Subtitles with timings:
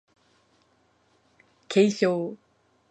[1.67, 2.35] 検証